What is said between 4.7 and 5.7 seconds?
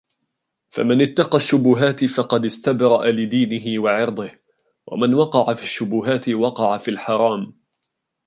ومَنْ وَقَعَ فِي